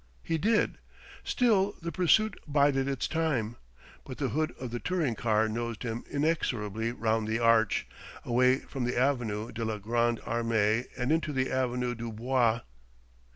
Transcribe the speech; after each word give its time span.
He 0.23 0.39
did: 0.39 0.79
still 1.23 1.75
the 1.79 1.91
pursuit 1.91 2.35
bided 2.47 2.87
its 2.87 3.07
time. 3.07 3.57
But 4.03 4.17
the 4.17 4.29
hood 4.29 4.51
of 4.59 4.71
the 4.71 4.79
touring 4.79 5.13
car 5.13 5.47
nosed 5.47 5.83
him 5.83 6.05
inexorably 6.09 6.91
round 6.91 7.27
the 7.27 7.37
arch, 7.37 7.87
away 8.25 8.57
from 8.61 8.83
the 8.85 8.97
avenue 8.97 9.51
de 9.51 9.63
la 9.63 9.77
Grande 9.77 10.19
Armée 10.21 10.87
and 10.97 11.11
into 11.11 11.31
the 11.31 11.51
avenue 11.51 11.93
du 11.93 12.11
Bois. 12.11 12.61